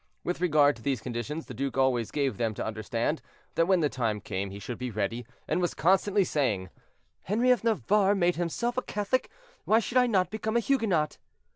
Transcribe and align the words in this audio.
With 0.23 0.41
regard 0.41 0.75
to 0.77 0.81
these 0.81 0.99
conditions, 0.99 1.45
the 1.45 1.53
duke 1.53 1.77
always 1.77 2.09
gave 2.09 2.37
them 2.37 2.55
to 2.55 2.65
understand 2.65 3.21
that 3.53 3.67
when 3.67 3.81
the 3.81 3.87
time 3.87 4.19
came 4.19 4.49
he 4.49 4.57
should 4.57 4.79
be 4.79 4.89
ready, 4.89 5.27
and 5.47 5.61
was 5.61 5.75
constantly 5.75 6.23
saying, 6.23 6.71
"Henri 7.27 7.51
of 7.51 7.63
Navarre 7.63 8.15
made 8.15 8.35
himself 8.35 8.77
a 8.77 8.81
Catholic, 8.81 9.29
why 9.63 9.77
should 9.77 10.09
not 10.09 10.25
I 10.25 10.29
become 10.31 10.57
a 10.57 10.59
Huguenot?" 10.59 11.19